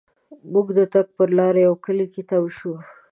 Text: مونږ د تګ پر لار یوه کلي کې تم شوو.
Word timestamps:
مونږ 0.51 0.67
د 0.77 0.79
تګ 0.93 1.07
پر 1.17 1.29
لار 1.37 1.55
یوه 1.65 1.77
کلي 1.85 2.05
کې 2.13 2.21
تم 2.29 2.43
شوو. 2.57 2.75